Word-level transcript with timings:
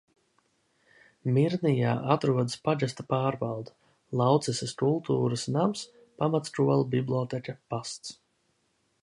Mirnijā 1.33 1.91
atrodas 2.15 2.55
pagasta 2.69 3.05
pārvalde, 3.13 3.75
Laucesas 4.23 4.75
kultūras 4.81 5.45
nams, 5.59 5.85
pamatskola, 6.25 6.81
bibliotēka, 6.97 7.59
pasts. 7.77 8.19